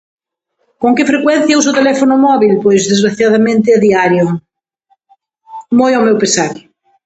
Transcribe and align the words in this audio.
Con 0.81 0.91
que 0.97 1.09
frecuencia 1.11 1.59
uso 1.61 1.69
o 1.71 1.77
teléfono 1.79 2.15
móbil? 2.27 2.51
Pois, 2.63 2.81
desgraciadamente, 2.91 3.67
a 3.77 3.79
diario, 3.85 4.25
moi 5.79 5.91
ao 5.93 6.05
meu 6.07 6.17
pesar. 6.23 6.53